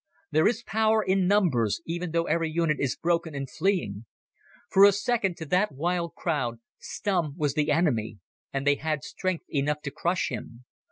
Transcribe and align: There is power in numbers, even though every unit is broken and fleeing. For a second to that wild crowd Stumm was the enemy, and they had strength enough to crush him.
There 0.31 0.47
is 0.47 0.63
power 0.63 1.03
in 1.03 1.27
numbers, 1.27 1.79
even 1.85 2.09
though 2.09 2.23
every 2.25 2.49
unit 2.49 2.77
is 2.79 2.95
broken 2.97 3.35
and 3.35 3.47
fleeing. 3.47 4.07
For 4.71 4.83
a 4.83 4.91
second 4.91 5.37
to 5.37 5.45
that 5.45 5.73
wild 5.73 6.15
crowd 6.15 6.59
Stumm 6.79 7.35
was 7.37 7.53
the 7.53 7.69
enemy, 7.69 8.17
and 8.51 8.65
they 8.65 8.77
had 8.77 9.03
strength 9.03 9.45
enough 9.47 9.81
to 9.83 9.91
crush 9.91 10.29
him. 10.29 10.65